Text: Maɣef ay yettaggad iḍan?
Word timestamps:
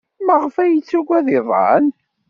Maɣef 0.25 0.55
ay 0.63 0.71
yettaggad 0.73 1.27
iḍan? 1.39 1.85